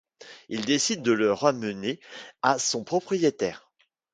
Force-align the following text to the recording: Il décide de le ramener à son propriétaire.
Il 0.49 0.65
décide 0.65 1.03
de 1.03 1.11
le 1.11 1.31
ramener 1.31 1.99
à 2.41 2.57
son 2.57 2.83
propriétaire. 2.83 3.71